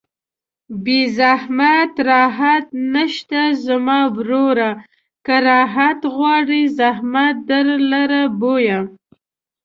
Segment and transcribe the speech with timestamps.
[0.83, 4.69] بې زحمته راحت نشته زما وروره
[5.25, 8.79] که راحت غواړې زحمت در لره بویه